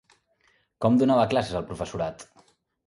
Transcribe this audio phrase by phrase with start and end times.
[0.85, 2.29] Com donava les classes el professorat?